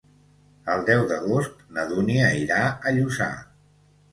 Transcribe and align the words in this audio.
El 0.75 0.85
deu 0.87 1.03
d'agost 1.11 1.61
na 1.77 1.85
Dúnia 1.91 2.33
irà 2.41 2.59
a 2.91 2.95
Lluçà. 2.97 3.29